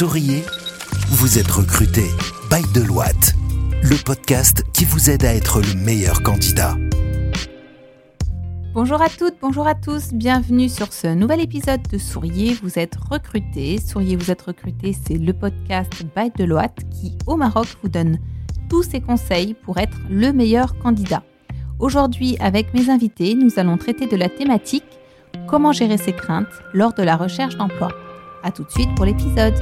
Souriez, 0.00 0.42
vous 1.10 1.38
êtes 1.38 1.50
recruté 1.50 2.04
by 2.50 2.62
Deloitte, 2.72 3.34
le 3.82 4.02
podcast 4.02 4.64
qui 4.72 4.86
vous 4.86 5.10
aide 5.10 5.26
à 5.26 5.34
être 5.34 5.60
le 5.60 5.74
meilleur 5.74 6.22
candidat. 6.22 6.74
Bonjour 8.72 9.02
à 9.02 9.10
toutes, 9.10 9.34
bonjour 9.42 9.66
à 9.66 9.74
tous, 9.74 10.14
bienvenue 10.14 10.70
sur 10.70 10.90
ce 10.94 11.08
nouvel 11.08 11.42
épisode 11.42 11.82
de 11.92 11.98
Souriez, 11.98 12.56
vous 12.62 12.78
êtes 12.78 12.96
recruté. 12.96 13.78
Souriez, 13.78 14.16
vous 14.16 14.30
êtes 14.30 14.40
recruté, 14.40 14.96
c'est 15.06 15.18
le 15.18 15.34
podcast 15.34 15.92
by 16.16 16.30
Deloitte 16.34 16.78
qui, 16.90 17.18
au 17.26 17.36
Maroc, 17.36 17.66
vous 17.82 17.90
donne 17.90 18.18
tous 18.70 18.84
ses 18.84 19.02
conseils 19.02 19.52
pour 19.52 19.76
être 19.76 19.98
le 20.08 20.32
meilleur 20.32 20.78
candidat. 20.78 21.22
Aujourd'hui, 21.78 22.38
avec 22.40 22.72
mes 22.72 22.88
invités, 22.88 23.34
nous 23.34 23.58
allons 23.58 23.76
traiter 23.76 24.06
de 24.06 24.16
la 24.16 24.30
thématique 24.30 24.98
Comment 25.46 25.72
gérer 25.72 25.98
ses 25.98 26.14
craintes 26.14 26.46
lors 26.72 26.94
de 26.94 27.02
la 27.02 27.16
recherche 27.16 27.58
d'emploi. 27.58 27.90
A 28.42 28.50
tout 28.50 28.64
de 28.64 28.70
suite 28.70 28.94
pour 28.94 29.04
l'épisode. 29.04 29.52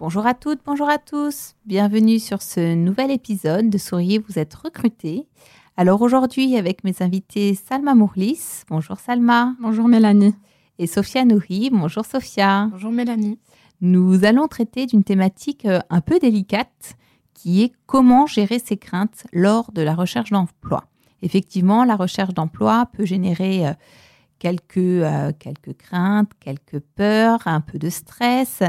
Bonjour 0.00 0.28
à 0.28 0.34
toutes, 0.34 0.60
bonjour 0.64 0.88
à 0.88 0.98
tous. 0.98 1.56
Bienvenue 1.66 2.20
sur 2.20 2.40
ce 2.40 2.76
nouvel 2.76 3.10
épisode 3.10 3.68
de 3.68 3.78
Souriez, 3.78 4.20
vous 4.20 4.38
êtes 4.38 4.54
recruté. 4.54 5.26
Alors 5.76 6.02
aujourd'hui, 6.02 6.56
avec 6.56 6.84
mes 6.84 6.94
invités 7.00 7.56
Salma 7.56 7.96
Mourlis. 7.96 8.62
Bonjour 8.68 8.96
Salma. 9.00 9.56
Bonjour 9.58 9.88
Mélanie. 9.88 10.36
Et 10.78 10.86
Sophia 10.86 11.24
Nouri. 11.24 11.70
Bonjour 11.72 12.04
Sophia. 12.04 12.68
Bonjour 12.70 12.92
Mélanie. 12.92 13.40
Nous 13.80 14.24
allons 14.24 14.46
traiter 14.46 14.86
d'une 14.86 15.02
thématique 15.02 15.64
euh, 15.64 15.80
un 15.90 16.00
peu 16.00 16.20
délicate 16.20 16.96
qui 17.34 17.64
est 17.64 17.72
comment 17.86 18.26
gérer 18.26 18.60
ses 18.60 18.76
craintes 18.76 19.26
lors 19.32 19.72
de 19.72 19.82
la 19.82 19.96
recherche 19.96 20.30
d'emploi. 20.30 20.84
Effectivement, 21.22 21.82
la 21.82 21.96
recherche 21.96 22.34
d'emploi 22.34 22.86
peut 22.92 23.04
générer 23.04 23.66
euh, 23.66 23.72
quelques, 24.38 24.78
euh, 24.78 25.32
quelques 25.36 25.76
craintes, 25.76 26.30
quelques 26.38 26.78
peurs, 26.94 27.48
un 27.48 27.60
peu 27.60 27.80
de 27.80 27.90
stress 27.90 28.62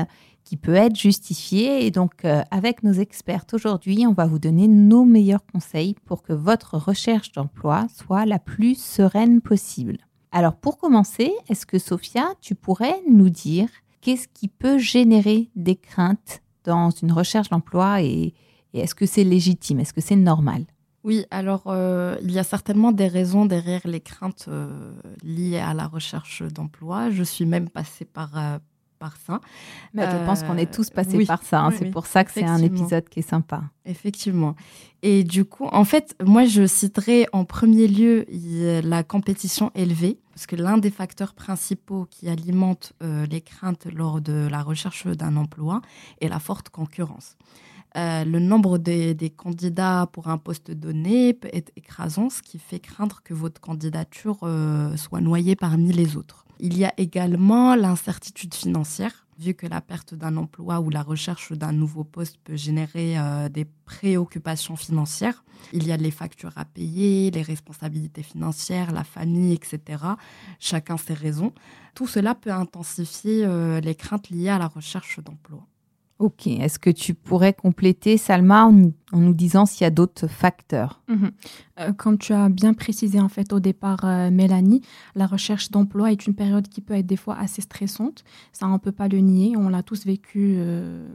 qui 0.49 0.57
peut 0.57 0.73
être 0.73 0.95
justifié. 0.95 1.85
Et 1.85 1.91
donc, 1.91 2.25
euh, 2.25 2.41
avec 2.49 2.81
nos 2.81 2.93
experts 2.93 3.45
aujourd'hui, 3.53 4.07
on 4.07 4.13
va 4.13 4.25
vous 4.25 4.39
donner 4.39 4.67
nos 4.67 5.05
meilleurs 5.05 5.45
conseils 5.45 5.95
pour 6.05 6.23
que 6.23 6.33
votre 6.33 6.75
recherche 6.75 7.31
d'emploi 7.33 7.85
soit 7.95 8.25
la 8.25 8.39
plus 8.39 8.73
sereine 8.73 9.41
possible. 9.41 9.97
Alors, 10.31 10.55
pour 10.55 10.79
commencer, 10.79 11.31
est-ce 11.49 11.67
que 11.67 11.77
Sophia, 11.77 12.33
tu 12.41 12.55
pourrais 12.55 12.99
nous 13.07 13.29
dire 13.29 13.69
qu'est-ce 14.01 14.27
qui 14.27 14.47
peut 14.47 14.79
générer 14.79 15.51
des 15.55 15.75
craintes 15.75 16.41
dans 16.63 16.89
une 16.89 17.11
recherche 17.11 17.49
d'emploi 17.49 18.01
et, 18.01 18.33
est-ce 18.73 18.93
que 18.93 19.07
c'est 19.07 19.23
légitime? 19.23 19.79
Est-ce 19.79 19.93
que 19.93 20.01
c'est 20.01 20.15
normal? 20.15 20.63
Oui, 21.03 21.25
alors 21.31 21.63
euh, 21.67 22.17
il 22.21 22.31
y 22.31 22.37
a 22.37 22.43
certainement 22.43 22.91
des 22.91 23.07
raisons 23.07 23.45
derrière 23.45 23.81
les 23.85 23.99
craintes 23.99 24.45
euh, 24.47 24.93
liées 25.23 25.57
à 25.57 25.73
la 25.73 25.87
recherche 25.87 26.43
d'emploi. 26.43 27.09
Je 27.09 27.23
suis 27.23 27.47
même 27.47 27.67
passée 27.67 28.05
par, 28.05 28.59
par 28.99 29.17
ça. 29.17 29.39
Mais 29.93 30.03
je 30.05 30.25
pense 30.25 30.43
qu'on 30.43 30.57
est 30.57 30.71
tous 30.71 30.89
passés 30.89 31.25
par 31.25 31.43
ça. 31.43 31.61
Hein. 31.61 31.71
c'est 31.71 31.89
pour 31.89 32.05
ça 32.05 32.23
que 32.23 32.31
c'est 32.31 32.43
un 32.43 32.61
épisode 32.61 33.07
qui 33.09 33.19
est 33.19 33.29
sympa. 33.29 33.63
Effectivement. 33.85 34.55
Et 35.01 35.23
du 35.23 35.45
coup, 35.45 35.65
en 35.65 35.85
fait, 35.85 36.15
moi, 36.23 36.45
je 36.45 36.67
citerai 36.67 37.27
en 37.31 37.45
premier 37.45 37.87
lieu 37.87 38.25
la 38.83 39.03
compétition 39.03 39.71
élevée, 39.73 40.19
parce 40.33 40.45
que 40.45 40.55
l'un 40.55 40.77
des 40.77 40.91
facteurs 40.91 41.33
principaux 41.33 42.05
qui 42.11 42.29
alimente 42.29 42.93
les 43.01 43.41
craintes 43.41 43.87
lors 43.91 44.21
de 44.21 44.47
la 44.49 44.61
recherche 44.61 45.07
d'un 45.07 45.37
emploi 45.37 45.81
est 46.21 46.27
la 46.27 46.39
forte 46.39 46.69
concurrence. 46.69 47.37
Euh, 47.97 48.23
le 48.23 48.39
nombre 48.39 48.77
des, 48.77 49.33
candidats 49.35 50.07
pour 50.11 50.27
un 50.27 50.37
poste 50.37 50.71
donné 50.71 51.33
peut 51.33 51.49
être 51.53 51.71
écrasant, 51.75 52.29
ce 52.29 52.41
qui 52.41 52.59
fait 52.59 52.79
craindre 52.79 53.21
que 53.23 53.33
votre 53.33 53.59
candidature 53.59 54.37
euh, 54.43 54.95
soit 54.95 55.21
noyée 55.21 55.55
parmi 55.55 55.91
les 55.91 56.15
autres. 56.15 56.45
Il 56.59 56.77
y 56.77 56.85
a 56.85 56.93
également 56.97 57.75
l'incertitude 57.75 58.53
financière, 58.53 59.25
vu 59.39 59.53
que 59.53 59.65
la 59.65 59.81
perte 59.81 60.13
d'un 60.13 60.35
emploi 60.37 60.81
ou 60.81 60.89
la 60.89 61.01
recherche 61.01 61.53
d'un 61.53 61.71
nouveau 61.71 62.03
poste 62.03 62.37
peut 62.43 62.57
générer 62.57 63.17
euh, 63.17 63.49
des 63.49 63.65
préoccupations 63.85 64.75
financières. 64.75 65.43
Il 65.73 65.87
y 65.87 65.91
a 65.91 65.97
les 65.97 66.11
factures 66.11 66.57
à 66.57 66.65
payer, 66.65 67.31
les 67.31 67.41
responsabilités 67.41 68.23
financières, 68.23 68.91
la 68.91 69.03
famille, 69.03 69.53
etc. 69.53 70.03
Chacun 70.59 70.97
ses 70.97 71.13
raisons. 71.13 71.53
Tout 71.95 72.07
cela 72.07 72.35
peut 72.35 72.51
intensifier 72.51 73.45
les 73.81 73.95
craintes 73.95 74.29
liées 74.29 74.49
à 74.49 74.57
la 74.57 74.67
recherche 74.67 75.19
d'emploi. 75.19 75.65
Ok. 76.19 76.47
Est-ce 76.47 76.79
que 76.79 76.89
tu 76.89 77.13
pourrais 77.13 77.53
compléter, 77.53 78.17
Salma, 78.17 78.65
en, 78.65 78.91
nous 79.13 79.33
disant 79.33 79.65
s'il 79.65 79.85
y 79.85 79.87
a 79.87 79.89
d'autres 79.89 80.27
facteurs? 80.27 81.01
Mhm. 81.07 81.31
euh, 81.79 81.93
Comme 81.93 82.17
tu 82.17 82.33
as 82.33 82.49
bien 82.49 82.73
précisé 82.73 83.21
en 83.21 83.29
fait 83.29 83.53
au 83.53 83.61
départ, 83.61 84.03
euh, 84.03 84.29
Mélanie, 84.29 84.81
la 85.15 85.27
recherche 85.27 85.71
d'emploi 85.71 86.11
est 86.11 86.27
une 86.27 86.35
période 86.35 86.67
qui 86.67 86.81
peut 86.81 86.93
être 86.93 87.05
des 87.07 87.15
fois 87.15 87.37
assez 87.39 87.61
stressante. 87.61 88.25
Ça, 88.51 88.67
on 88.67 88.73
ne 88.73 88.77
peut 88.79 88.91
pas 88.91 89.07
le 89.07 89.19
nier. 89.19 89.55
On 89.55 89.69
l'a 89.69 89.81
tous 89.81 90.05
vécu, 90.05 90.55
euh, 90.57 91.07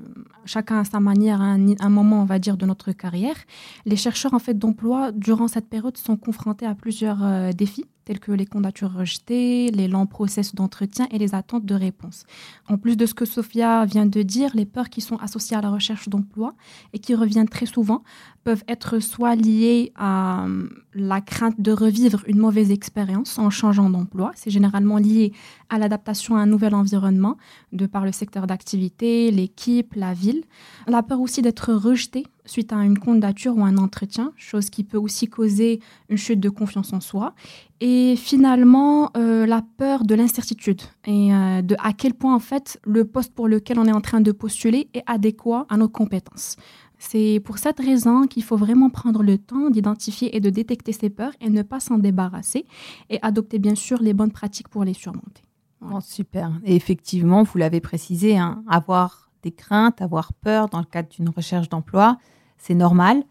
chacun 0.47 0.79
à 0.79 0.85
sa 0.85 1.01
manière, 1.01 1.43
à 1.43 1.45
un, 1.45 1.75
un, 1.79 1.91
moment, 1.91 2.23
on 2.23 2.27
va 2.27 2.39
dire, 2.39 2.57
de 2.57 2.65
notre 2.65 2.93
carrière. 2.93 3.37
Les 3.85 3.97
chercheurs 3.97 4.33
en 4.33 4.39
fait 4.39 4.59
d'emploi, 4.59 5.13
durant 5.13 5.49
cette 5.49 5.69
période, 5.69 5.99
sont 5.99 6.17
confrontés 6.17 6.65
à 6.65 6.75
plusieurs 6.75 7.53
défis 7.53 7.85
tels 8.05 8.21
que 8.21 8.33
les 8.33 8.47
candidatures 8.47 8.93
rejetées, 8.93 9.71
les 9.71 9.89
lents 9.89 10.07
process 10.07 10.55
d'entretien 10.55 11.07
et 11.11 11.19
les 11.19 11.35
attentes 11.35 11.65
de 11.65 11.75
réponse. 11.75 12.25
En 12.69 12.79
plus 12.79 12.97
de 12.97 13.07
ce 13.07 13.15
que 13.15 13.25
Sophia 13.25 13.85
vient 13.85 14.07
de 14.07 14.23
dire, 14.23 14.51
les 14.55 14.67
peurs 14.67 14.91
qui 14.91 15.01
sont 15.01 15.17
associées 15.17 15.57
à 15.57 15.61
la 15.61 15.71
recherche 15.71 16.09
d'emploi 16.09 16.55
et 16.93 16.99
qui 16.99 17.15
reviennent 17.15 17.49
très 17.49 17.67
souvent 17.67 18.03
peuvent 18.45 18.65
être 18.69 18.99
soit 18.99 19.35
liées 19.35 19.93
à 19.97 20.47
la 20.95 21.21
crainte 21.21 21.61
de 21.61 21.73
revivre 21.73 22.23
une 22.27 22.39
mauvaise 22.39 22.71
expérience 22.71 23.39
en 23.39 23.51
changeant 23.51 23.91
d'emploi. 23.91 24.33
C'est 24.35 24.51
généralement 24.51 24.99
lié 24.99 25.33
à 25.69 25.79
l'adaptation 25.79 26.37
à 26.37 26.41
un 26.41 26.47
nouvel 26.47 26.75
environnement, 26.75 27.37
de 27.73 27.87
par 27.87 28.05
le 28.05 28.13
secteur 28.13 28.47
d'activité, 28.47 29.31
l'équipe, 29.31 29.95
la 29.95 30.15
ville. 30.15 30.45
La 30.87 31.03
peur 31.03 31.21
aussi 31.21 31.43
d'être 31.43 31.73
rejeté 31.73 32.27
suite 32.47 32.73
à 32.73 32.77
une 32.77 32.99
candidature 32.99 33.57
ou 33.57 33.65
un 33.65 33.79
entretien, 33.79 34.33
chose 34.37 34.71
qui 34.71 34.85
peut 34.85 34.99
aussi 34.99 35.29
causer 35.29 35.81
une 36.09 36.19
chute 36.19 36.41
de 36.41 36.51
confiance 36.51 36.93
en 36.93 37.01
soi. 37.01 37.35
Et 37.81 38.17
finalement, 38.17 39.11
euh, 39.17 39.47
la 39.47 39.63
peur 39.77 40.05
de 40.05 40.15
l'incertitude 40.15 40.83
et 41.07 41.35
euh, 41.35 41.63
de 41.63 41.75
à 41.83 41.93
quel 41.93 42.15
point 42.15 42.35
en 42.35 42.41
fait 42.41 42.79
le 42.85 43.05
poste 43.05 43.35
pour 43.35 43.49
lequel 43.49 43.79
on 43.79 43.87
est 43.87 43.93
en 43.93 44.01
train 44.01 44.21
de 44.21 44.33
postuler 44.33 44.89
est 44.95 45.03
adéquat 45.07 45.67
à 45.69 45.77
nos 45.77 45.89
compétences. 45.89 46.57
C'est 46.99 47.41
pour 47.45 47.59
cette 47.59 47.81
raison 47.81 48.27
qu'il 48.27 48.43
faut 48.43 48.57
vraiment 48.57 48.89
prendre 48.89 49.23
le 49.23 49.39
temps 49.39 49.71
d'identifier 49.71 50.37
et 50.37 50.41
de 50.41 50.51
détecter 50.51 50.93
ces 50.93 51.11
peurs 51.11 51.33
et 51.41 51.51
ne 51.51 51.63
pas 51.63 51.81
s'en 51.81 51.99
débarrasser 51.99 52.67
et 53.11 53.19
adopter 53.23 53.59
bien 53.59 53.75
sûr 53.75 54.01
les 54.01 54.15
bonnes 54.15 54.33
pratiques 54.33 54.69
pour 54.69 54.85
les 54.85 54.95
surmonter. 54.95 55.43
Oh, 55.83 56.01
super. 56.01 56.53
Effectivement, 56.65 57.43
vous 57.43 57.59
l'avez 57.59 57.81
précisé, 57.81 58.39
hein, 58.39 58.65
avoir 58.69 59.31
des 59.43 59.53
craintes, 59.53 60.01
avoir 60.01 60.33
peur 60.33 60.69
dans 60.69 60.79
le 60.79 60.87
cadre 60.87 61.11
d'une 61.11 61.29
recherche 61.29 61.69
d'emploi, 61.69 62.17
c'est 62.57 62.75
normal. 62.75 63.23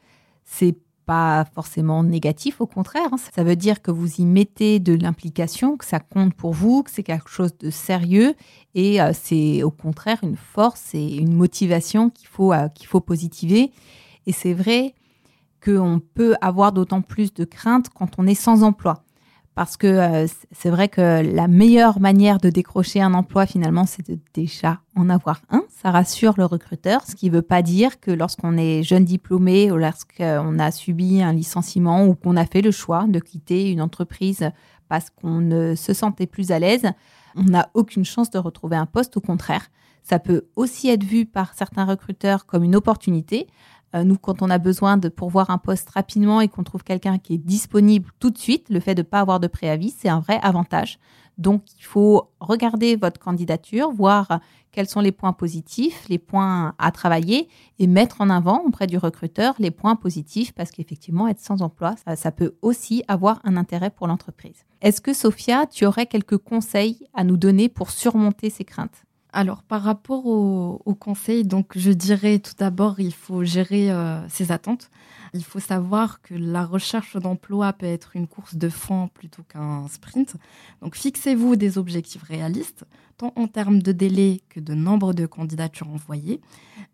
C'est 0.43 0.77
pas 1.05 1.45
forcément 1.53 2.03
négatif, 2.03 2.61
au 2.61 2.67
contraire. 2.67 3.09
Hein. 3.11 3.17
Ça 3.33 3.43
veut 3.43 3.55
dire 3.55 3.81
que 3.81 3.91
vous 3.91 4.21
y 4.21 4.25
mettez 4.25 4.79
de 4.79 4.93
l'implication, 4.93 5.77
que 5.77 5.85
ça 5.85 5.99
compte 5.99 6.33
pour 6.33 6.53
vous, 6.53 6.83
que 6.83 6.91
c'est 6.91 7.03
quelque 7.03 7.29
chose 7.29 7.57
de 7.57 7.69
sérieux 7.69 8.35
et 8.75 9.01
euh, 9.01 9.11
c'est 9.13 9.63
au 9.63 9.71
contraire 9.71 10.19
une 10.23 10.37
force 10.37 10.93
et 10.93 11.15
une 11.15 11.33
motivation 11.33 12.09
qu'il 12.09 12.27
faut, 12.27 12.53
euh, 12.53 12.67
qu'il 12.69 12.87
faut 12.87 13.01
positiver. 13.01 13.71
Et 14.25 14.31
c'est 14.31 14.53
vrai 14.53 14.95
qu'on 15.63 16.01
peut 16.13 16.35
avoir 16.41 16.71
d'autant 16.71 17.01
plus 17.01 17.33
de 17.33 17.45
crainte 17.45 17.89
quand 17.89 18.11
on 18.17 18.27
est 18.27 18.35
sans 18.35 18.63
emploi 18.63 19.03
parce 19.55 19.77
que 19.77 19.87
euh, 19.87 20.27
c'est 20.51 20.69
vrai 20.69 20.89
que 20.89 21.21
la 21.21 21.47
meilleure 21.47 21.99
manière 21.99 22.39
de 22.39 22.49
décrocher 22.49 23.01
un 23.01 23.13
emploi 23.13 23.45
finalement, 23.45 23.85
c'est 23.85 24.09
de 24.09 24.17
déjà 24.33 24.79
en 24.95 25.09
avoir 25.09 25.41
un. 25.49 25.63
Ça 25.69 25.91
rassure 25.91 26.33
le 26.37 26.45
recruteur, 26.45 27.05
ce 27.05 27.15
qui 27.15 27.29
ne 27.29 27.35
veut 27.35 27.41
pas 27.41 27.61
dire 27.61 27.99
que 27.99 28.11
lorsqu'on 28.11 28.57
est 28.57 28.83
jeune 28.83 29.05
diplômé 29.05 29.71
ou 29.71 29.77
lorsqu'on 29.77 30.59
a 30.59 30.71
subi 30.71 31.21
un 31.21 31.33
licenciement 31.33 32.05
ou 32.05 32.15
qu'on 32.15 32.35
a 32.35 32.45
fait 32.45 32.61
le 32.61 32.71
choix 32.71 33.05
de 33.07 33.19
quitter 33.19 33.71
une 33.71 33.81
entreprise 33.81 34.49
parce 34.89 35.09
qu'on 35.09 35.39
ne 35.39 35.75
se 35.75 35.93
sentait 35.93 36.27
plus 36.27 36.51
à 36.51 36.59
l'aise, 36.59 36.91
on 37.35 37.43
n'a 37.43 37.69
aucune 37.73 38.05
chance 38.05 38.29
de 38.29 38.39
retrouver 38.39 38.75
un 38.75 38.85
poste. 38.85 39.17
Au 39.17 39.21
contraire, 39.21 39.69
ça 40.03 40.19
peut 40.19 40.47
aussi 40.55 40.89
être 40.89 41.03
vu 41.03 41.25
par 41.25 41.53
certains 41.53 41.85
recruteurs 41.85 42.45
comme 42.45 42.63
une 42.63 42.75
opportunité. 42.75 43.47
Euh, 43.95 44.03
nous, 44.03 44.17
quand 44.17 44.41
on 44.41 44.49
a 44.49 44.57
besoin 44.57 44.97
de 44.97 45.09
pourvoir 45.09 45.49
un 45.49 45.57
poste 45.57 45.89
rapidement 45.89 46.41
et 46.41 46.47
qu'on 46.47 46.63
trouve 46.63 46.83
quelqu'un 46.83 47.17
qui 47.17 47.35
est 47.35 47.37
disponible 47.37 48.09
tout 48.19 48.29
de 48.29 48.37
suite, 48.37 48.69
le 48.69 48.79
fait 48.79 48.95
de 48.95 49.01
ne 49.01 49.07
pas 49.07 49.19
avoir 49.19 49.39
de 49.39 49.47
préavis, 49.47 49.93
c'est 49.97 50.09
un 50.09 50.19
vrai 50.19 50.39
avantage. 50.41 50.99
Donc, 51.37 51.63
il 51.79 51.83
faut 51.83 52.29
regarder 52.39 52.95
votre 52.95 53.19
candidature, 53.19 53.91
voir 53.91 54.39
quels 54.71 54.87
sont 54.87 54.99
les 54.99 55.11
points 55.11 55.33
positifs, 55.33 56.07
les 56.09 56.19
points 56.19 56.75
à 56.77 56.91
travailler 56.91 57.47
et 57.79 57.87
mettre 57.87 58.21
en 58.21 58.29
avant 58.29 58.63
auprès 58.65 58.87
du 58.87 58.97
recruteur 58.97 59.55
les 59.59 59.71
points 59.71 59.95
positifs 59.95 60.51
parce 60.51 60.71
qu'effectivement, 60.71 61.27
être 61.27 61.39
sans 61.39 61.61
emploi, 61.61 61.95
ça, 62.05 62.15
ça, 62.15 62.31
peut 62.31 62.55
aussi 62.61 63.03
avoir 63.07 63.39
un 63.43 63.57
intérêt 63.57 63.89
pour 63.89 64.07
l'entreprise. 64.07 64.65
Est-ce 64.81 65.01
que, 65.01 65.13
Sophia, 65.13 65.65
tu 65.65 65.85
aurais 65.85 66.05
quelques 66.05 66.37
conseils 66.37 67.07
à 67.13 67.23
nous 67.23 67.37
donner 67.37 67.69
pour 67.69 67.89
surmonter 67.89 68.49
ces 68.49 68.65
craintes? 68.65 69.05
Alors, 69.33 69.63
par 69.63 69.81
rapport 69.81 70.27
au, 70.27 70.95
conseil, 70.99 71.43
donc 71.43 71.75
je 71.75 71.91
dirais 71.91 72.37
tout 72.37 72.53
d'abord, 72.57 72.99
il 72.99 73.13
faut 73.13 73.43
gérer 73.43 73.91
euh, 73.91 74.27
ses 74.29 74.51
attentes. 74.51 74.91
il 75.33 75.43
faut 75.43 75.59
savoir 75.59 76.21
que 76.21 76.35
la 76.35 76.63
recherche 76.63 77.17
d'emploi 77.17 77.73
peut 77.73 77.87
être 77.87 78.15
une 78.15 78.27
course 78.27 78.55
de 78.55 78.69
fond 78.69 79.09
plutôt 79.11 79.41
qu'un 79.41 79.87
sprint. 79.87 80.35
Donc 80.81 80.95
fixez-vous 80.95 81.55
des 81.55 81.79
objectifs 81.79 82.21
réalistes, 82.21 82.85
en 83.35 83.47
termes 83.47 83.81
de 83.81 83.91
délai 83.91 84.41
que 84.49 84.59
de 84.59 84.73
nombre 84.73 85.13
de 85.13 85.25
candidatures 85.25 85.89
envoyées. 85.89 86.41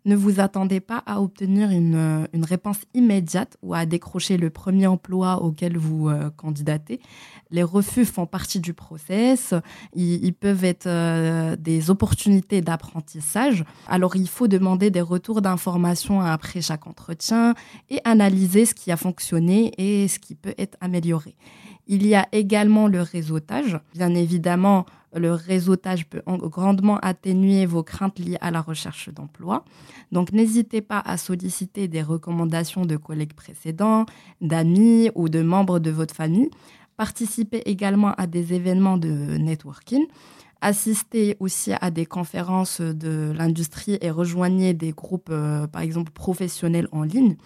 Ne 0.04 0.16
vous 0.16 0.40
attendez 0.40 0.80
pas 0.80 1.02
à 1.06 1.20
obtenir 1.20 1.70
une, 1.70 2.26
réponse 2.42 2.78
immédiate 2.94 3.56
ou 3.62 3.74
à 3.74 3.84
décrocher 3.86 4.36
le 4.36 4.50
premier 4.50 4.86
emploi 4.86 5.42
auquel 5.42 5.76
vous 5.76 6.08
euh, 6.08 6.30
candidatez. 6.30 7.00
Les 7.50 7.62
refus 7.62 8.04
font 8.04 8.26
partie 8.26 8.60
du 8.60 8.72
process. 8.72 9.54
Ils, 9.94 10.32
peuvent 10.32 10.64
être 10.64 10.86
euh, 10.86 11.56
des 11.56 11.90
opportunités 11.90 12.60
d'apprentissage. 12.60 13.64
Alors 13.88 14.16
il 14.16 14.28
faut 14.28 14.48
demander 14.48 14.90
des 14.90 15.00
retours 15.00 15.42
d'informations 15.42 16.20
après 16.20 16.60
chaque 16.62 16.86
entretien 16.86 17.54
et 17.90 18.00
analyser 18.04 18.64
ce 18.64 18.74
qui 18.74 18.90
a 18.90 18.96
fonctionné 18.96 19.72
et 19.76 20.08
ce 20.08 20.18
qui 20.18 20.34
peut 20.34 20.54
être 20.56 20.78
amélioré. 20.80 21.34
Il 21.86 22.06
y 22.06 22.14
a 22.14 22.28
également 22.32 22.86
le 22.86 23.02
réseautage. 23.02 23.78
Bien 23.94 24.14
évidemment, 24.14 24.86
le 25.14 25.32
réseautage 25.32 26.06
peut 26.06 26.22
grandement 26.26 26.98
atténuer 26.98 27.66
vos 27.66 27.82
craintes 27.82 28.18
liées 28.18 28.38
à 28.40 28.50
la 28.50 28.60
recherche 28.60 29.08
d'emploi. 29.08 29.64
Donc 30.12 30.32
n'hésitez 30.32 30.80
pas 30.80 31.00
à 31.00 31.16
solliciter 31.16 31.88
des 31.88 32.02
recommandations 32.02 32.86
de 32.86 32.96
collègues 32.96 33.34
précédents, 33.34 34.06
d'amis 34.40 35.10
ou 35.14 35.28
de 35.28 35.42
membres 35.42 35.78
de 35.78 35.90
votre 35.90 36.14
famille. 36.14 36.50
Participez 36.96 37.62
également 37.66 38.12
à 38.14 38.26
des 38.26 38.52
événements 38.52 38.98
de 38.98 39.08
networking. 39.08 40.06
Assistez 40.60 41.36
aussi 41.40 41.72
à 41.80 41.90
des 41.90 42.04
conférences 42.04 42.82
de 42.82 43.32
l'industrie 43.34 43.96
et 44.02 44.10
rejoignez 44.10 44.74
des 44.74 44.92
groupes, 44.92 45.30
euh, 45.30 45.66
par 45.66 45.80
exemple, 45.80 46.12
professionnels 46.12 46.88
en 46.92 47.02
ligne. 47.02 47.36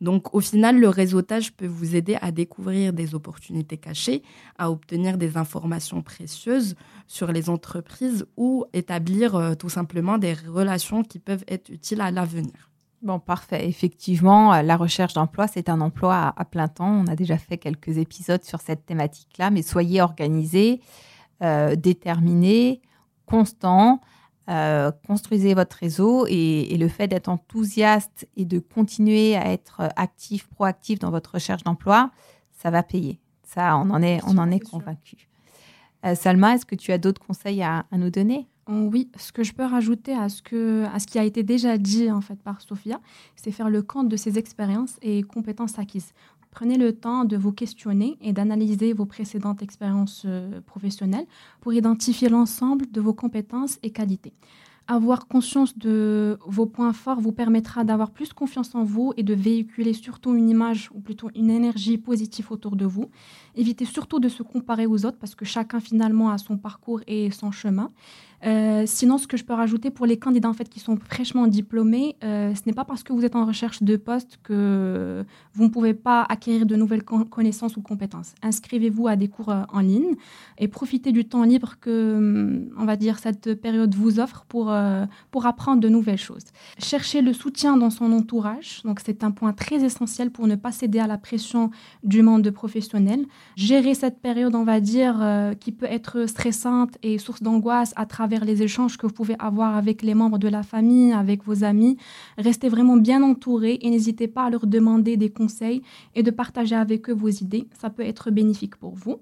Donc 0.00 0.34
au 0.34 0.40
final, 0.40 0.78
le 0.78 0.88
réseautage 0.88 1.52
peut 1.52 1.66
vous 1.66 1.96
aider 1.96 2.16
à 2.20 2.30
découvrir 2.30 2.92
des 2.92 3.14
opportunités 3.14 3.76
cachées, 3.76 4.22
à 4.56 4.70
obtenir 4.70 5.18
des 5.18 5.36
informations 5.36 6.02
précieuses 6.02 6.76
sur 7.06 7.32
les 7.32 7.50
entreprises 7.50 8.26
ou 8.36 8.64
établir 8.72 9.34
euh, 9.34 9.54
tout 9.54 9.68
simplement 9.68 10.18
des 10.18 10.34
relations 10.34 11.02
qui 11.02 11.18
peuvent 11.18 11.44
être 11.48 11.70
utiles 11.70 12.00
à 12.00 12.10
l'avenir. 12.10 12.70
Bon, 13.00 13.20
parfait. 13.20 13.68
Effectivement, 13.68 14.54
euh, 14.54 14.62
la 14.62 14.76
recherche 14.76 15.14
d'emploi, 15.14 15.46
c'est 15.46 15.68
un 15.68 15.80
emploi 15.80 16.34
à, 16.36 16.44
plein 16.44 16.68
temps. 16.68 16.90
On 16.90 17.06
a 17.06 17.14
déjà 17.14 17.38
fait 17.38 17.56
quelques 17.56 17.96
épisodes 17.96 18.42
sur 18.44 18.60
cette 18.60 18.86
thématique-là, 18.86 19.50
mais 19.50 19.62
soyez 19.62 20.02
organisés, 20.02 20.80
euh, 21.42 21.76
déterminés, 21.76 22.82
constants. 23.24 24.00
Euh, 24.48 24.90
construisez 25.06 25.52
votre 25.52 25.76
réseau 25.76 26.26
et, 26.26 26.74
le 26.78 26.88
fait 26.88 27.06
d'être 27.06 27.28
enthousiaste 27.28 28.26
et 28.36 28.44
de 28.44 28.58
continuer 28.58 29.36
à 29.36 29.52
être 29.52 29.82
actif, 29.96 30.46
proactif 30.48 30.98
dans 30.98 31.10
votre 31.10 31.34
recherche 31.34 31.64
d'emploi, 31.64 32.10
ça 32.52 32.70
va 32.70 32.82
payer. 32.82 33.20
Ça, 33.42 33.76
on 33.76 33.90
en 33.90 34.02
est, 34.02 34.20
on 34.26 34.38
en 34.38 34.50
est 34.50 34.60
convaincu. 34.60 35.28
Euh, 36.06 36.14
Salma, 36.14 36.54
est-ce 36.54 36.64
que 36.64 36.76
tu 36.76 36.92
as 36.92 36.98
d'autres 36.98 37.20
conseils 37.20 37.62
à, 37.62 37.84
nous 37.92 38.10
donner? 38.10 38.46
Oh 38.70 38.88
oui, 38.92 39.10
ce 39.16 39.32
que 39.32 39.42
je 39.42 39.52
peux 39.52 39.64
rajouter 39.64 40.14
à 40.14 40.28
ce, 40.28 40.42
que, 40.42 40.84
à 40.94 40.98
ce 40.98 41.06
qui 41.06 41.18
a 41.18 41.24
été 41.24 41.42
déjà 41.42 41.78
dit 41.78 42.10
en 42.10 42.20
fait 42.20 42.36
par 42.36 42.60
Sophia, 42.60 43.00
c'est 43.34 43.50
faire 43.50 43.70
le 43.70 43.82
compte 43.82 44.08
de 44.08 44.16
ses 44.16 44.38
expériences 44.38 44.98
et 45.02 45.22
compétences 45.22 45.78
acquises. 45.78 46.12
Prenez 46.50 46.76
le 46.76 46.92
temps 46.92 47.24
de 47.24 47.36
vous 47.36 47.52
questionner 47.52 48.16
et 48.20 48.32
d'analyser 48.32 48.92
vos 48.92 49.06
précédentes 49.06 49.62
expériences 49.62 50.22
euh, 50.26 50.60
professionnelles 50.62 51.26
pour 51.60 51.72
identifier 51.72 52.28
l'ensemble 52.28 52.90
de 52.90 53.00
vos 53.00 53.14
compétences 53.14 53.78
et 53.82 53.90
qualités. 53.90 54.32
Avoir 54.90 55.28
conscience 55.28 55.76
de 55.76 56.38
vos 56.46 56.64
points 56.64 56.94
forts 56.94 57.20
vous 57.20 57.30
permettra 57.30 57.84
d'avoir 57.84 58.10
plus 58.10 58.32
confiance 58.32 58.74
en 58.74 58.84
vous 58.84 59.12
et 59.18 59.22
de 59.22 59.34
véhiculer 59.34 59.92
surtout 59.92 60.34
une 60.34 60.48
image 60.48 60.88
ou 60.94 61.00
plutôt 61.00 61.28
une 61.34 61.50
énergie 61.50 61.98
positive 61.98 62.50
autour 62.50 62.74
de 62.74 62.86
vous. 62.86 63.10
Évitez 63.54 63.84
surtout 63.84 64.18
de 64.18 64.30
se 64.30 64.42
comparer 64.42 64.86
aux 64.86 65.04
autres 65.04 65.18
parce 65.18 65.34
que 65.34 65.44
chacun 65.44 65.80
finalement 65.80 66.30
a 66.30 66.38
son 66.38 66.56
parcours 66.56 67.02
et 67.06 67.30
son 67.30 67.50
chemin. 67.50 67.92
Euh, 68.46 68.84
sinon, 68.86 69.18
ce 69.18 69.26
que 69.26 69.36
je 69.36 69.44
peux 69.44 69.54
rajouter 69.54 69.90
pour 69.90 70.06
les 70.06 70.16
candidats 70.16 70.48
en 70.48 70.52
fait 70.52 70.68
qui 70.68 70.80
sont 70.80 70.96
fraîchement 70.96 71.46
diplômés, 71.46 72.16
euh, 72.22 72.54
ce 72.54 72.60
n'est 72.66 72.72
pas 72.72 72.84
parce 72.84 73.02
que 73.02 73.12
vous 73.12 73.24
êtes 73.24 73.34
en 73.34 73.44
recherche 73.44 73.82
de 73.82 73.96
poste 73.96 74.38
que 74.42 75.24
vous 75.54 75.64
ne 75.64 75.68
pouvez 75.68 75.94
pas 75.94 76.22
acquérir 76.28 76.66
de 76.66 76.76
nouvelles 76.76 77.02
connaissances 77.02 77.76
ou 77.76 77.82
compétences. 77.82 78.34
Inscrivez-vous 78.42 79.08
à 79.08 79.16
des 79.16 79.28
cours 79.28 79.50
euh, 79.50 79.62
en 79.72 79.80
ligne 79.80 80.14
et 80.58 80.68
profitez 80.68 81.12
du 81.12 81.24
temps 81.24 81.42
libre 81.42 81.74
que, 81.80 82.68
on 82.76 82.84
va 82.84 82.96
dire, 82.96 83.18
cette 83.18 83.54
période 83.54 83.94
vous 83.94 84.20
offre 84.20 84.44
pour, 84.48 84.74
pour 85.30 85.46
apprendre 85.46 85.80
de 85.80 85.88
nouvelles 85.88 86.18
choses. 86.18 86.44
Cherchez 86.78 87.22
le 87.22 87.32
soutien 87.32 87.76
dans 87.76 87.90
son 87.90 88.12
entourage, 88.12 88.82
donc 88.84 89.00
c'est 89.04 89.24
un 89.24 89.30
point 89.30 89.52
très 89.52 89.84
essentiel 89.84 90.30
pour 90.30 90.46
ne 90.46 90.56
pas 90.56 90.72
céder 90.72 90.98
à 90.98 91.06
la 91.06 91.18
pression 91.18 91.70
du 92.02 92.22
monde 92.22 92.50
professionnel. 92.50 93.24
Gérer 93.56 93.94
cette 93.94 94.20
période, 94.20 94.54
on 94.54 94.64
va 94.64 94.80
dire, 94.80 95.54
qui 95.60 95.72
peut 95.72 95.86
être 95.86 96.26
stressante 96.26 96.98
et 97.02 97.18
source 97.18 97.42
d'angoisse 97.42 97.92
à 97.96 98.06
travers 98.06 98.27
vers 98.28 98.44
les 98.44 98.62
échanges 98.62 98.96
que 98.96 99.06
vous 99.06 99.12
pouvez 99.12 99.36
avoir 99.38 99.76
avec 99.76 100.02
les 100.02 100.14
membres 100.14 100.38
de 100.38 100.48
la 100.48 100.62
famille, 100.62 101.12
avec 101.12 101.44
vos 101.44 101.64
amis. 101.64 101.96
Restez 102.36 102.68
vraiment 102.68 102.96
bien 102.96 103.22
entouré 103.22 103.78
et 103.82 103.90
n'hésitez 103.90 104.28
pas 104.28 104.44
à 104.44 104.50
leur 104.50 104.66
demander 104.66 105.16
des 105.16 105.30
conseils 105.30 105.82
et 106.14 106.22
de 106.22 106.30
partager 106.30 106.76
avec 106.76 107.10
eux 107.10 107.14
vos 107.14 107.28
idées. 107.28 107.66
Ça 107.80 107.90
peut 107.90 108.04
être 108.04 108.30
bénéfique 108.30 108.76
pour 108.76 108.94
vous. 108.94 109.18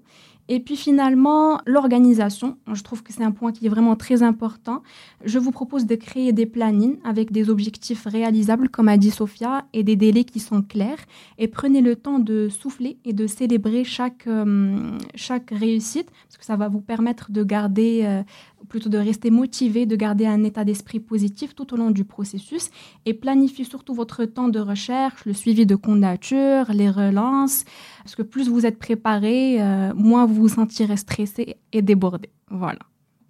Et 0.49 0.59
puis 0.59 0.77
finalement, 0.77 1.59
l'organisation. 1.65 2.57
Je 2.71 2.81
trouve 2.81 3.03
que 3.03 3.11
c'est 3.11 3.23
un 3.23 3.31
point 3.31 3.51
qui 3.51 3.65
est 3.65 3.69
vraiment 3.69 3.95
très 3.95 4.23
important. 4.23 4.81
Je 5.25 5.39
vous 5.39 5.51
propose 5.51 5.85
de 5.85 5.95
créer 5.95 6.31
des 6.31 6.45
plannings 6.45 6.99
avec 7.03 7.31
des 7.31 7.49
objectifs 7.49 8.05
réalisables, 8.05 8.69
comme 8.69 8.87
a 8.87 8.97
dit 8.97 9.11
Sophia, 9.11 9.65
et 9.73 9.83
des 9.83 9.97
délais 9.97 10.23
qui 10.23 10.39
sont 10.39 10.61
clairs. 10.61 10.99
Et 11.37 11.47
prenez 11.47 11.81
le 11.81 11.95
temps 11.95 12.19
de 12.19 12.47
souffler 12.47 12.97
et 13.03 13.11
de 13.11 13.27
célébrer 13.27 13.83
chaque, 13.83 14.25
euh, 14.27 14.97
chaque 15.15 15.51
réussite, 15.51 16.09
parce 16.27 16.37
que 16.37 16.45
ça 16.45 16.55
va 16.55 16.69
vous 16.69 16.81
permettre 16.81 17.31
de 17.31 17.43
garder, 17.43 18.03
euh, 18.05 18.23
plutôt 18.69 18.89
de 18.89 18.97
rester 18.97 19.31
motivé, 19.31 19.85
de 19.85 19.95
garder 19.95 20.25
un 20.25 20.43
état 20.43 20.63
d'esprit 20.63 20.99
positif 20.99 21.55
tout 21.55 21.73
au 21.73 21.77
long 21.77 21.91
du 21.91 22.03
processus. 22.03 22.69
Et 23.05 23.13
planifiez 23.13 23.63
surtout 23.63 23.93
votre 23.93 24.25
temps 24.25 24.49
de 24.49 24.59
recherche, 24.59 25.25
le 25.25 25.33
suivi 25.33 25.65
de 25.65 25.75
candidature, 25.75 26.71
les 26.71 26.89
relances. 26.89 27.63
Parce 28.03 28.15
que 28.15 28.23
plus 28.23 28.49
vous 28.49 28.65
êtes 28.65 28.79
préparé, 28.79 29.61
euh, 29.61 29.93
moins 29.93 30.25
vous 30.25 30.35
vous 30.35 30.49
sentirez 30.49 30.97
stressé 30.97 31.57
et 31.71 31.81
débordé. 31.81 32.29
Voilà. 32.49 32.79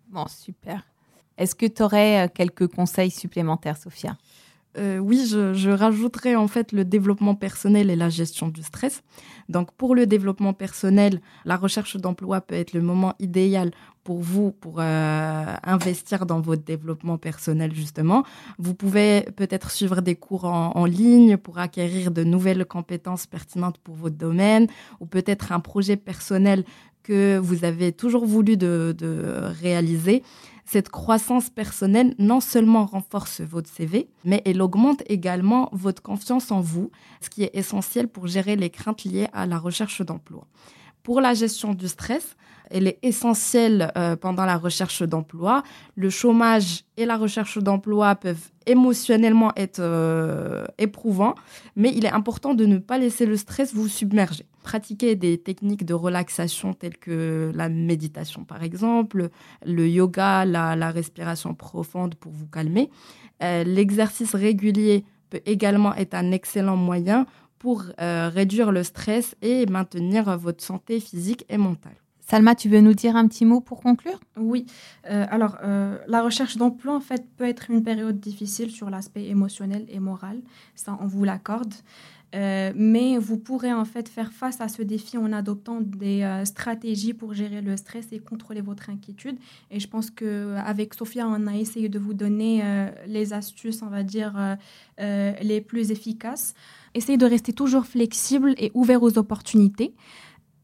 Bon, 0.09 0.25
super. 0.27 0.83
Est-ce 1.37 1.55
que 1.55 1.65
tu 1.65 1.83
aurais 1.83 2.25
euh, 2.25 2.29
quelques 2.33 2.67
conseils 2.67 3.11
supplémentaires, 3.11 3.77
Sophia? 3.77 4.17
Euh, 4.77 4.97
oui, 4.99 5.27
je, 5.29 5.53
je, 5.53 5.69
rajouterais 5.69 6.35
en 6.35 6.47
fait 6.47 6.71
le 6.71 6.85
développement 6.85 7.35
personnel 7.35 7.89
et 7.89 7.95
la 7.95 8.09
gestion 8.09 8.47
du 8.49 8.63
stress. 8.63 9.03
Donc 9.49 9.71
pour 9.71 9.95
le 9.95 10.05
développement 10.05 10.53
personnel, 10.53 11.21
la 11.45 11.57
recherche 11.57 11.97
d'emploi 11.97 12.41
peut 12.41 12.55
être 12.55 12.73
le 12.73 12.81
moment 12.81 13.13
idéal 13.19 13.71
pour 14.03 14.21
vous 14.21 14.51
pour 14.51 14.75
euh, 14.79 15.45
investir 15.63 16.25
dans 16.25 16.39
votre 16.39 16.63
développement 16.63 17.17
personnel 17.17 17.73
justement. 17.73 18.23
Vous 18.57 18.73
pouvez 18.73 19.23
peut-être 19.35 19.69
suivre 19.71 20.01
des 20.01 20.15
cours 20.15 20.45
en, 20.45 20.85
ligne 20.85 21.35
pour 21.37 21.59
acquérir 21.59 22.11
de 22.11 22.23
nouvelles 22.23 22.65
compétences 22.65 23.27
pertinentes 23.27 23.77
pour 23.79 23.95
votre 23.95 24.15
domaine 24.15 24.67
ou 25.01 25.05
peut-être 25.05 25.51
un 25.51 25.59
projet 25.59 25.97
personnel 25.97 26.63
que 27.03 27.37
vous 27.37 27.65
avez 27.65 27.91
toujours 27.91 28.25
voulu 28.25 28.57
de, 28.57 28.95
de 28.97 29.41
réaliser 29.61 30.23
cette 30.67 30.89
croissance 30.89 31.49
personnelle 31.49 32.13
non 32.19 32.41
seulement 32.41 32.85
renforce 32.85 33.41
votre 33.41 33.69
CV, 33.69 34.09
mais 34.25 34.41
elle 34.45 34.61
augmente 34.61 35.01
également 35.07 35.69
votre 35.71 36.01
confiance 36.01 36.51
en 36.51 36.59
vous, 36.59 36.91
ce 37.21 37.29
qui 37.29 37.43
est 37.43 37.55
essentiel 37.55 38.09
pour 38.09 38.27
gérer 38.27 38.57
les 38.57 38.69
craintes 38.69 39.05
liées 39.05 39.29
à 39.31 39.45
la 39.45 39.57
recherche 39.57 40.01
d'emploi. 40.01 40.45
Pour 41.03 41.21
la 41.21 41.33
gestion 41.33 41.73
du 41.73 41.87
stress, 41.87 42.35
elle 42.69 42.85
est 42.85 42.99
essentielle 43.01 43.93
euh, 43.97 44.17
pendant 44.17 44.43
la 44.43 44.57
recherche 44.57 45.03
d'emploi. 45.03 45.63
Le 45.95 46.09
chômage 46.09 46.83
et 46.97 47.05
la 47.05 47.15
recherche 47.15 47.57
d'emploi 47.59 48.15
peuvent 48.15 48.49
émotionnellement 48.65 49.53
être 49.55 49.79
euh, 49.79 50.65
éprouvants, 50.77 51.35
mais 51.77 51.93
il 51.95 52.05
est 52.05 52.11
important 52.11 52.53
de 52.53 52.65
ne 52.65 52.77
pas 52.77 52.97
laisser 52.97 53.25
le 53.25 53.37
stress 53.37 53.73
vous 53.73 53.87
submerger. 53.87 54.45
Pratiquez 54.67 55.15
des 55.15 55.37
techniques 55.37 55.85
de 55.85 55.93
relaxation 55.93 56.73
telles 56.73 56.97
que 56.97 57.51
la 57.55 57.69
méditation 57.69 58.43
par 58.43 58.63
exemple, 58.63 59.29
le 59.65 59.87
yoga, 59.87 60.43
la, 60.43 60.91
respiration 60.91 61.53
profonde 61.53 62.15
pour 62.15 62.33
vous 62.33 62.47
calmer. 62.47 62.89
Euh, 63.41 63.63
l'exercice 63.63 64.35
régulier 64.35 65.05
peut 65.29 65.41
également 65.45 65.95
être 65.95 66.15
un 66.15 66.31
excellent 66.31 66.75
moyen 66.75 67.25
pour 67.59 67.85
réduire 67.97 68.71
le 68.71 68.83
stress 68.83 69.35
et 69.41 69.65
maintenir 69.67 70.37
votre 70.37 70.63
santé 70.63 70.99
physique 70.99 71.45
et 71.49 71.57
mentale. 71.57 71.95
Salma, 72.29 72.55
tu 72.55 72.67
veux 72.67 72.81
nous 72.81 72.93
dire 72.93 73.15
un 73.15 73.25
petit 73.25 73.45
mot 73.45 73.61
pour 73.61 73.81
conclure? 73.81 74.19
Oui. 74.35 74.65
Euh, 75.09 75.25
alors, 75.29 75.57
euh, 75.63 75.97
la 76.07 76.21
recherche 76.21 76.57
d'emploi, 76.57 76.93
en 76.93 76.99
fait, 76.99 77.25
peut 77.37 77.47
être 77.47 77.71
une 77.71 77.83
période 77.83 78.19
difficile 78.19 78.69
sur 78.69 78.89
l'aspect 78.89 79.27
émotionnel 79.27 79.85
et 79.87 79.99
moral. 79.99 80.41
Ça, 80.75 80.97
on 80.99 81.07
vous 81.07 81.23
l'accorde. 81.23 81.73
Euh, 82.35 82.73
mais 82.75 83.17
vous 83.17 83.37
pourrez 83.37 83.71
en 83.71 83.85
fait 83.85 84.09
faire 84.09 84.33
face 84.33 84.59
à 84.59 84.67
ce 84.67 84.81
défi 84.81 85.17
en 85.17 85.31
adoptant 85.31 85.79
des 85.81 86.41
stratégies 86.45 87.13
pour 87.13 87.33
gérer 87.33 87.61
le 87.61 87.77
stress 87.77 88.07
et 88.11 88.19
contrôler 88.19 88.61
votre 88.61 88.89
inquiétude. 88.89 89.37
Et 89.71 89.79
je 89.79 89.87
pense 89.87 90.11
qu'avec 90.11 90.93
Sophia, 90.93 91.27
on 91.27 91.47
a 91.47 91.55
essayé 91.55 91.89
de 91.89 91.99
vous 91.99 92.13
donner 92.13 92.63
les 93.07 93.33
astuces, 93.33 93.81
on 93.81 93.87
va 93.87 94.03
dire, 94.03 94.57
les 94.99 95.61
plus 95.61 95.91
efficaces. 95.91 96.53
essayez 96.93 97.17
de 97.17 97.25
rester 97.25 97.53
toujours 97.53 97.85
flexible 97.85 98.53
et 98.57 98.71
ouvert 98.73 99.03
aux 99.03 99.17
opportunités. 99.17 99.95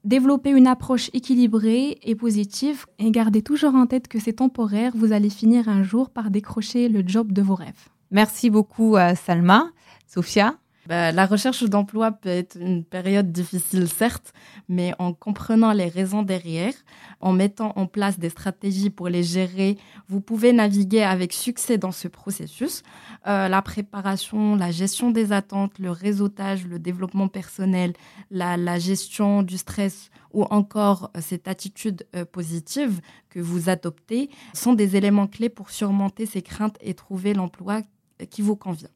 Développez 0.03 0.49
une 0.49 0.67
approche 0.67 1.09
équilibrée 1.13 1.97
et 2.03 2.15
positive 2.15 2.85
et 2.99 3.09
gardez 3.09 3.41
toujours 3.41 3.73
en 3.73 3.87
tête 3.87 4.09
que 4.09 4.19
c'est 4.19 4.33
temporaire, 4.33 4.91
vous 4.95 5.13
allez 5.13 5.29
finir 5.29 5.69
un 5.69 5.81
jour 5.81 6.09
par 6.09 6.29
décrocher 6.29 6.89
le 6.89 7.07
job 7.07 7.31
de 7.31 7.41
vos 7.41 7.55
rêves. 7.55 7.87
Merci 8.11 8.49
beaucoup 8.49 8.97
Salma. 9.15 9.71
Sophia? 10.07 10.57
Bah, 10.87 11.11
la 11.11 11.25
recherche 11.25 11.63
d'emploi 11.63 12.11
peut 12.11 12.29
être 12.29 12.57
une 12.59 12.83
période 12.83 13.31
difficile, 13.31 13.87
certes, 13.87 14.33
mais 14.67 14.93
en 14.99 15.13
comprenant 15.13 15.71
les 15.71 15.87
raisons 15.87 16.23
derrière, 16.23 16.73
en 17.21 17.31
mettant 17.31 17.73
en 17.77 17.85
place 17.85 18.19
des 18.19 18.29
stratégies 18.29 18.89
pour 18.89 19.07
les 19.07 19.23
gérer, 19.23 19.77
vous 20.09 20.19
pouvez 20.19 20.51
naviguer 20.51 21.03
avec 21.03 21.31
succès 21.31 21.77
dans 21.77 21.91
ce 21.91 22.07
processus. 22.07 22.83
Euh, 23.27 23.47
la 23.47 23.61
préparation, 23.61 24.55
la 24.55 24.71
gestion 24.71 25.11
des 25.11 25.31
attentes, 25.31 25.79
le 25.79 25.91
réseautage, 25.91 26.65
le 26.65 26.79
développement 26.79 27.29
personnel, 27.29 27.93
la, 28.29 28.79
gestion 28.79 29.43
du 29.43 29.57
stress 29.57 30.09
ou 30.33 30.43
encore 30.45 31.11
euh, 31.15 31.21
cette 31.21 31.47
attitude 31.47 32.05
euh, 32.15 32.25
positive 32.25 32.99
que 33.29 33.39
vous 33.39 33.69
adoptez 33.69 34.29
sont 34.53 34.73
des 34.73 34.95
éléments 34.95 35.27
clés 35.27 35.49
pour 35.49 35.69
surmonter 35.69 36.25
ces 36.25 36.41
craintes 36.41 36.77
et 36.81 36.93
trouver 36.93 37.33
l'emploi 37.33 37.81
qui 38.29 38.41
vous 38.41 38.55
convient. 38.55 38.89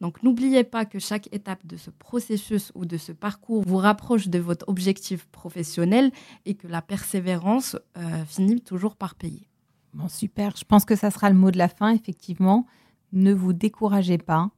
Donc 0.00 0.22
n'oubliez 0.22 0.64
pas 0.64 0.84
que 0.84 0.98
chaque 0.98 1.28
étape 1.32 1.66
de 1.66 1.76
ce 1.76 1.90
processus 1.90 2.72
ou 2.74 2.84
de 2.84 2.96
ce 2.96 3.12
parcours 3.12 3.62
vous 3.66 3.76
rapproche 3.76 4.28
de 4.28 4.38
votre 4.38 4.68
objectif 4.68 5.26
professionnel 5.26 6.10
et 6.44 6.54
que 6.54 6.66
la 6.66 6.82
persévérance 6.82 7.76
euh, 7.96 8.24
finit 8.24 8.60
toujours 8.60 8.96
par 8.96 9.14
payer. 9.14 9.48
Bon, 9.94 10.08
super. 10.08 10.56
Je 10.56 10.64
pense 10.64 10.84
que 10.84 10.96
ça 10.96 11.10
sera 11.10 11.30
le 11.30 11.36
mot 11.36 11.50
de 11.50 11.58
la 11.58 11.68
fin, 11.68 11.90
effectivement. 11.90 12.66
Ne 13.12 13.32
vous 13.32 13.52
découragez 13.52 14.18
pas. 14.18 14.50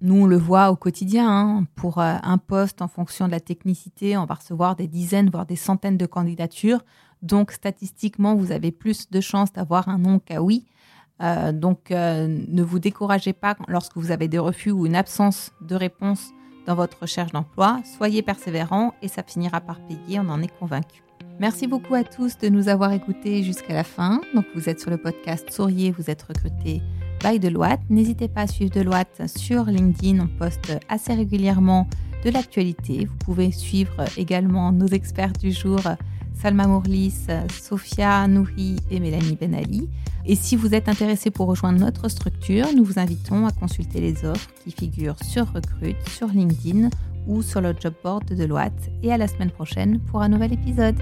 Nous, 0.00 0.16
on 0.16 0.26
le 0.26 0.36
voit 0.36 0.72
au 0.72 0.76
quotidien. 0.76 1.28
Hein. 1.30 1.64
Pour 1.76 1.98
euh, 1.98 2.16
un 2.22 2.38
poste, 2.38 2.82
en 2.82 2.88
fonction 2.88 3.26
de 3.26 3.30
la 3.30 3.38
technicité, 3.38 4.16
on 4.16 4.24
va 4.24 4.34
recevoir 4.34 4.74
des 4.74 4.88
dizaines, 4.88 5.30
voire 5.30 5.46
des 5.46 5.54
centaines 5.54 5.96
de 5.96 6.06
candidatures. 6.06 6.84
Donc, 7.22 7.52
statistiquement, 7.52 8.34
vous 8.34 8.50
avez 8.50 8.72
plus 8.72 9.08
de 9.08 9.20
chances 9.20 9.52
d'avoir 9.52 9.88
un 9.88 9.98
non 9.98 10.18
qu'à 10.18 10.42
oui. 10.42 10.66
Euh, 11.22 11.52
donc, 11.52 11.90
euh, 11.90 12.26
ne 12.48 12.62
vous 12.62 12.78
découragez 12.78 13.32
pas 13.32 13.56
lorsque 13.68 13.96
vous 13.96 14.10
avez 14.10 14.28
des 14.28 14.38
refus 14.38 14.70
ou 14.70 14.86
une 14.86 14.96
absence 14.96 15.52
de 15.60 15.74
réponse 15.74 16.30
dans 16.66 16.74
votre 16.74 17.00
recherche 17.00 17.32
d'emploi. 17.32 17.80
Soyez 17.96 18.22
persévérants 18.22 18.94
et 19.02 19.08
ça 19.08 19.22
finira 19.22 19.60
par 19.60 19.80
payer, 19.80 20.20
on 20.20 20.28
en 20.28 20.42
est 20.42 20.58
convaincu. 20.58 21.02
Merci 21.40 21.66
beaucoup 21.66 21.94
à 21.94 22.04
tous 22.04 22.38
de 22.38 22.48
nous 22.48 22.68
avoir 22.68 22.92
écoutés 22.92 23.42
jusqu'à 23.42 23.74
la 23.74 23.84
fin. 23.84 24.20
Donc, 24.34 24.44
vous 24.54 24.68
êtes 24.68 24.80
sur 24.80 24.90
le 24.90 24.98
podcast 24.98 25.50
Souriez, 25.50 25.90
vous 25.90 26.10
êtes 26.10 26.22
recruté 26.22 26.82
by 27.24 27.38
Deloitte. 27.38 27.80
N'hésitez 27.88 28.28
pas 28.28 28.42
à 28.42 28.46
suivre 28.46 28.70
Deloitte 28.72 29.22
sur 29.26 29.64
LinkedIn. 29.64 30.20
On 30.20 30.38
poste 30.38 30.72
assez 30.88 31.14
régulièrement 31.14 31.88
de 32.24 32.30
l'actualité. 32.30 33.06
Vous 33.06 33.16
pouvez 33.16 33.50
suivre 33.50 34.04
également 34.16 34.72
nos 34.72 34.86
experts 34.86 35.32
du 35.32 35.52
jour 35.52 35.80
Salma 36.42 36.66
Mourlis, 36.66 37.26
Sophia 37.62 38.26
Nouri 38.26 38.76
et 38.90 38.98
Mélanie 38.98 39.38
Benali. 39.40 39.88
Et 40.26 40.34
si 40.34 40.56
vous 40.56 40.74
êtes 40.74 40.88
intéressé 40.88 41.30
pour 41.30 41.46
rejoindre 41.46 41.78
notre 41.78 42.08
structure, 42.08 42.66
nous 42.74 42.82
vous 42.82 42.98
invitons 42.98 43.46
à 43.46 43.52
consulter 43.52 44.00
les 44.00 44.24
offres 44.24 44.50
qui 44.64 44.72
figurent 44.72 45.22
sur 45.22 45.46
Recrute, 45.52 45.96
sur 46.08 46.26
LinkedIn 46.26 46.90
ou 47.28 47.42
sur 47.42 47.60
le 47.60 47.72
job 47.80 47.94
board 48.02 48.24
de 48.24 48.34
Deloitte. 48.34 48.90
Et 49.04 49.12
à 49.12 49.18
la 49.18 49.28
semaine 49.28 49.52
prochaine 49.52 50.00
pour 50.00 50.20
un 50.20 50.28
nouvel 50.28 50.52
épisode. 50.52 50.96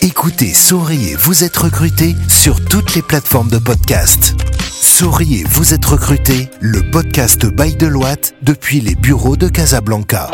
Écoutez, 0.00 0.54
souriez, 0.54 1.16
vous 1.16 1.42
êtes 1.42 1.56
recruté 1.56 2.14
sur 2.28 2.64
toutes 2.64 2.94
les 2.94 3.02
plateformes 3.02 3.50
de 3.50 3.58
podcast. 3.58 4.36
Souriez, 4.70 5.42
vous 5.50 5.74
êtes 5.74 5.84
recruté, 5.84 6.48
le 6.60 6.88
podcast 6.92 7.44
by 7.44 7.74
Deloitte 7.74 8.34
depuis 8.42 8.80
les 8.80 8.94
bureaux 8.94 9.36
de 9.36 9.48
Casablanca. 9.48 10.30